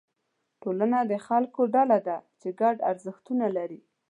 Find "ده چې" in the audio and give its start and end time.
2.07-2.49